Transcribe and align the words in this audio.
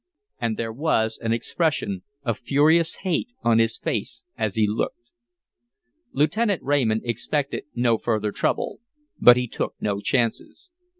And 0.39 0.57
there 0.57 0.73
was 0.73 1.19
an 1.19 1.31
expression 1.31 2.01
of 2.23 2.39
furious 2.39 2.95
hate 3.05 3.27
on 3.43 3.59
his 3.59 3.77
face 3.77 4.23
as 4.35 4.55
he 4.55 4.65
looked. 4.65 5.11
Lieutenant 6.11 6.63
Raymond 6.63 7.03
expected 7.05 7.65
no 7.75 7.99
further 7.99 8.31
trouble; 8.31 8.79
but 9.19 9.37
he 9.37 9.47
took 9.47 9.75
no 9.79 10.01
chances. 10.01 10.71